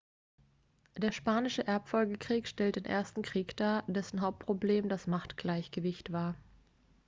[0.97, 6.33] der spanische erbfolgekrieg stellt den ersten krieg dar dessen hauptproblem das machtgleichgewicht war